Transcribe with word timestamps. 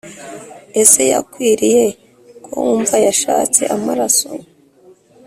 ese 0.81 1.01
yakwiriye 1.13 1.83
ko 2.43 2.51
wumva 2.63 2.95
yashatse 3.05 3.61
amaraso, 3.75 4.29